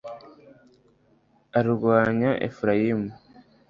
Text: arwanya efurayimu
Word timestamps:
arwanya 1.59 2.31
efurayimu 2.47 3.09